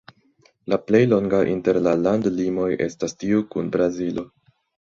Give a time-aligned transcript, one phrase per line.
[0.73, 4.29] La plej longa inter la landlimoj estas tiu kun Brazilo.